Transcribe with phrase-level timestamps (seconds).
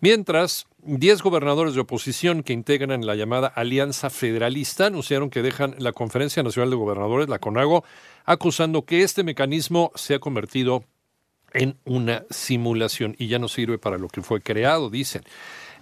[0.00, 5.92] Mientras, 10 gobernadores de oposición que integran la llamada Alianza Federalista anunciaron que dejan la
[5.92, 7.84] Conferencia Nacional de Gobernadores, la CONAGO,
[8.24, 10.84] acusando que este mecanismo se ha convertido
[11.56, 15.22] en una simulación y ya no sirve para lo que fue creado, dicen.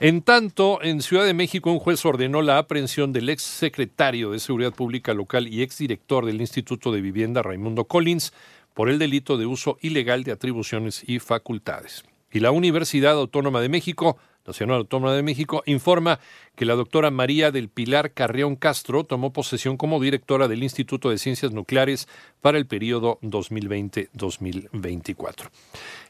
[0.00, 4.40] En tanto, en Ciudad de México un juez ordenó la aprehensión del ex secretario de
[4.40, 8.32] Seguridad Pública Local y ex director del Instituto de Vivienda, Raimundo Collins,
[8.74, 12.04] por el delito de uso ilegal de atribuciones y facultades.
[12.34, 16.18] Y la Universidad Autónoma de México Nacional Autónoma de México, informa
[16.54, 21.18] que la doctora María del Pilar Carrión Castro tomó posesión como directora del Instituto de
[21.18, 22.08] Ciencias Nucleares
[22.40, 25.50] para el periodo 2020-2024.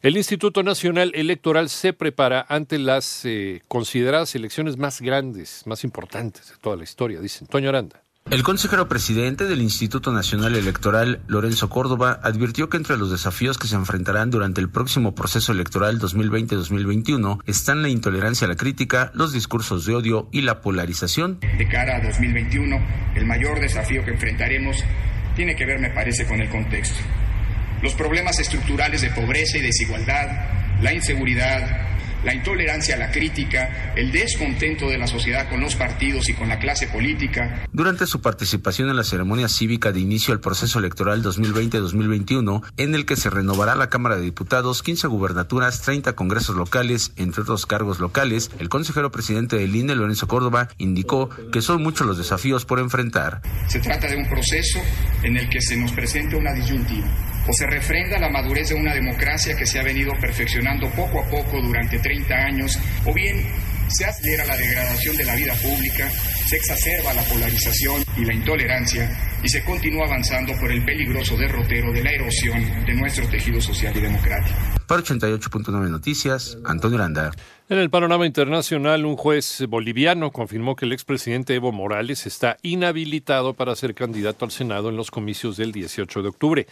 [0.03, 6.51] El Instituto Nacional Electoral se prepara ante las eh, consideradas elecciones más grandes, más importantes
[6.51, 8.03] de toda la historia, dice Antonio Aranda.
[8.31, 13.69] El consejero presidente del Instituto Nacional Electoral, Lorenzo Córdoba, advirtió que entre los desafíos que
[13.69, 19.35] se enfrentarán durante el próximo proceso electoral 2020-2021 están la intolerancia a la crítica, los
[19.35, 21.39] discursos de odio y la polarización.
[21.41, 22.77] De cara a 2021,
[23.15, 24.83] el mayor desafío que enfrentaremos
[25.37, 26.97] tiene que ver, me parece, con el contexto.
[27.83, 31.94] Los problemas estructurales de pobreza y desigualdad, la inseguridad,
[32.25, 36.49] la intolerancia a la crítica, el descontento de la sociedad con los partidos y con
[36.49, 37.67] la clase política.
[37.73, 43.07] Durante su participación en la ceremonia cívica de inicio al proceso electoral 2020-2021, en el
[43.07, 48.01] que se renovará la Cámara de Diputados, 15 gubernaturas, 30 congresos locales, entre otros cargos
[48.01, 52.79] locales, el consejero presidente del INE, Lorenzo Córdoba, indicó que son muchos los desafíos por
[52.79, 53.43] enfrentar.
[53.69, 54.81] Se trata de un proceso
[55.23, 58.94] en el que se nos presenta una disyuntiva o se refrenda la madurez de una
[58.94, 63.47] democracia que se ha venido perfeccionando poco a poco durante 30 años, o bien
[63.88, 66.10] se acelera la degradación de la vida pública,
[66.47, 69.10] se exacerba la polarización y la intolerancia
[69.43, 73.94] y se continúa avanzando por el peligroso derrotero de la erosión de nuestro tejido social
[73.97, 74.56] y democrático.
[74.87, 77.31] Para 88.9 Noticias, Antonio Aranda.
[77.69, 83.55] En el panorama internacional, un juez boliviano confirmó que el expresidente Evo Morales está inhabilitado
[83.55, 86.67] para ser candidato al Senado en los comicios del 18 de octubre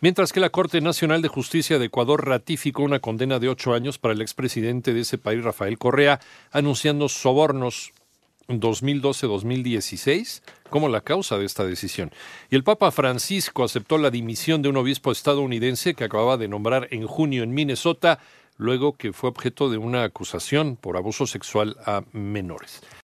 [0.00, 3.98] mientras que la Corte Nacional de Justicia de Ecuador ratificó una condena de ocho años
[3.98, 6.20] para el expresidente de ese país, Rafael Correa,
[6.52, 7.92] anunciando sobornos
[8.48, 12.10] 2012-2016 como la causa de esta decisión.
[12.50, 16.88] Y el Papa Francisco aceptó la dimisión de un obispo estadounidense que acababa de nombrar
[16.90, 18.18] en junio en Minnesota,
[18.56, 22.82] luego que fue objeto de una acusación por abuso sexual a menores.